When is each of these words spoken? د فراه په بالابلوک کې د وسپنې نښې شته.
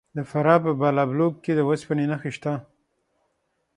د 0.17 0.19
فراه 0.29 0.59
په 0.65 0.71
بالابلوک 0.79 1.33
کې 1.43 1.53
د 1.55 1.61
وسپنې 1.69 2.05
نښې 2.11 2.31
شته. 2.37 2.53